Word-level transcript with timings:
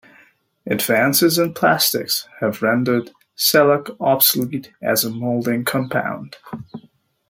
Advances 0.65 1.37
in 1.37 1.53
plastics 1.53 2.27
have 2.39 2.63
rendered 2.63 3.11
shellac 3.35 3.85
obsolete 4.01 4.71
as 4.81 5.03
a 5.03 5.11
moulding 5.11 5.63
compound. 5.63 6.37